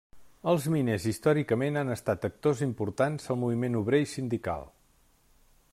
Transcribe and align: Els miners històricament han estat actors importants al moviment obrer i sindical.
Els 0.51 0.63
miners 0.75 1.03
històricament 1.11 1.77
han 1.81 1.91
estat 1.95 2.25
actors 2.31 2.63
importants 2.69 3.31
al 3.35 3.39
moviment 3.45 3.79
obrer 3.83 4.01
i 4.07 4.13
sindical. 4.15 4.69